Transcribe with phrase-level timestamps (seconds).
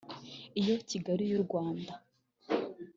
[0.59, 1.93] Iyo Kigali y’u Rwanda